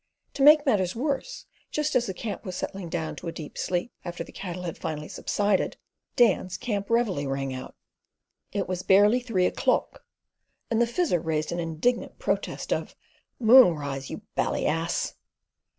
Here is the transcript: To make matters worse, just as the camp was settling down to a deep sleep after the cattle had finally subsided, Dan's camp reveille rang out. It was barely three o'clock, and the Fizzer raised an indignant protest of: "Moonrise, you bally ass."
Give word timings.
To 0.33 0.41
make 0.41 0.65
matters 0.65 0.95
worse, 0.95 1.45
just 1.69 1.95
as 1.95 2.07
the 2.07 2.13
camp 2.15 2.43
was 2.43 2.55
settling 2.55 2.89
down 2.89 3.15
to 3.17 3.27
a 3.27 3.31
deep 3.31 3.55
sleep 3.55 3.91
after 4.03 4.23
the 4.23 4.31
cattle 4.31 4.63
had 4.63 4.75
finally 4.79 5.07
subsided, 5.07 5.77
Dan's 6.15 6.57
camp 6.57 6.89
reveille 6.89 7.29
rang 7.29 7.53
out. 7.53 7.75
It 8.51 8.67
was 8.67 8.81
barely 8.81 9.19
three 9.19 9.45
o'clock, 9.45 10.03
and 10.71 10.81
the 10.81 10.87
Fizzer 10.87 11.19
raised 11.23 11.51
an 11.51 11.59
indignant 11.59 12.17
protest 12.17 12.73
of: 12.73 12.95
"Moonrise, 13.39 14.09
you 14.09 14.23
bally 14.35 14.65
ass." 14.65 15.13